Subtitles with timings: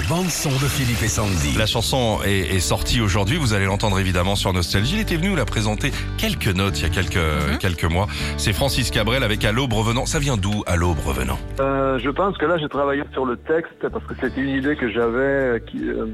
[0.00, 1.56] la bande son de Philippe et Sandy.
[1.58, 4.94] La chanson est, est sortie aujourd'hui, vous allez l'entendre évidemment sur Nostalgie.
[4.96, 7.58] Il était venu nous la présenter quelques notes il y a quelques, Mhm.
[7.58, 8.06] quelques mois.
[8.36, 10.06] C'est Francis Cabrel avec À l'aube revenant.
[10.06, 11.38] Ça vient d'où À l'aube revenant?
[11.58, 14.76] Euh, je pense que là, j'ai travaillé sur le texte parce que c'était une idée
[14.76, 16.06] que j'avais, euh, qui, euh,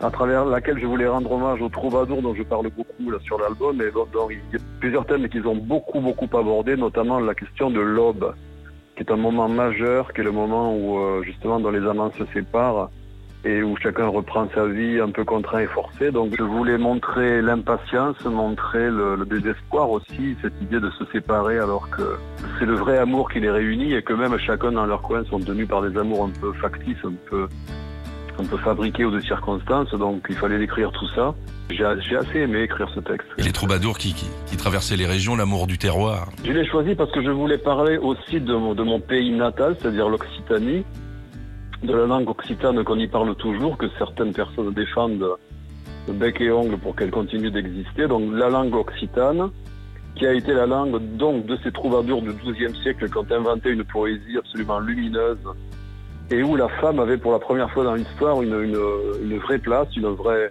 [0.00, 3.38] à travers laquelle je voulais rendre hommage au troubadour dont je parle beaucoup là, sur
[3.40, 3.80] l'album.
[3.82, 7.34] Et dont, dont il y a plusieurs thèmes qu'ils ont beaucoup, beaucoup abordé, notamment la
[7.34, 8.34] question de l'aube,
[8.96, 12.12] qui est un moment majeur, qui est le moment où, euh, justement, dont les amants
[12.16, 12.90] se séparent
[13.44, 16.10] et où chacun reprend sa vie un peu contraint et forcé.
[16.10, 21.58] Donc je voulais montrer l'impatience, montrer le, le désespoir aussi, cette idée de se séparer
[21.58, 22.16] alors que
[22.58, 25.40] c'est le vrai amour qui les réunit et que même chacun dans leur coin sont
[25.40, 27.48] tenus par des amours un peu factices, un peu,
[28.38, 29.90] un peu fabriqués ou de circonstances.
[29.94, 31.34] Donc il fallait écrire tout ça.
[31.70, 33.28] J'ai assez aimé écrire ce texte.
[33.38, 36.28] Et les troubadours qui, qui, qui traversaient les régions, l'amour du terroir.
[36.44, 39.76] Je l'ai choisi parce que je voulais parler aussi de mon, de mon pays natal,
[39.80, 40.84] c'est-à-dire l'Occitanie,
[41.82, 45.36] de la langue occitane qu'on y parle toujours, que certaines personnes défendent
[46.06, 48.06] de bec et ongle pour qu'elle continue d'exister.
[48.06, 49.50] Donc la langue occitane,
[50.14, 53.70] qui a été la langue donc de ces troubadours du XIIe siècle qui ont inventé
[53.70, 55.38] une poésie absolument lumineuse
[56.30, 58.78] et où la femme avait pour la première fois dans l'histoire une, une,
[59.22, 60.50] une vraie place, une vraie,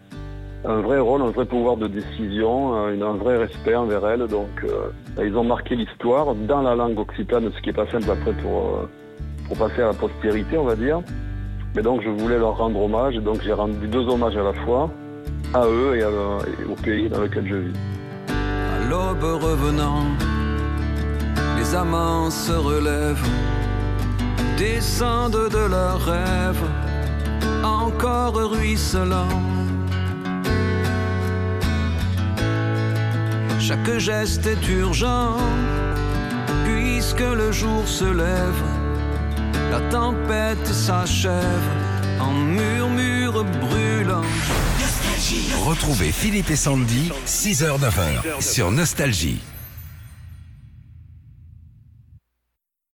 [0.66, 4.28] un vrai rôle, un vrai pouvoir de décision, un, un vrai respect envers elle.
[4.28, 4.89] Donc euh,
[5.23, 8.66] ils ont marqué l'histoire dans la langue occitane, ce qui est pas simple après pour,
[8.67, 8.89] euh,
[9.50, 11.02] pour passer à la postérité, on va dire.
[11.75, 14.53] Mais donc je voulais leur rendre hommage, et donc j'ai rendu deux hommages à la
[14.66, 14.89] fois,
[15.53, 16.09] à eux et, à-
[16.72, 17.73] au pays dans lequel je vis.
[18.30, 20.03] À l'aube revenant,
[21.58, 23.27] les amants se relèvent,
[24.58, 26.64] descendent de leurs rêves,
[27.64, 29.27] encore ruisselants.
[33.59, 35.36] Chaque geste est urgent,
[36.66, 38.61] puisque le jour se lève,
[39.72, 41.33] la tempête s'achève
[42.19, 44.23] en murmure brûlant.
[45.66, 49.42] Retrouvez Philippe et Sandy, 6h-9h, sur Nostalgie.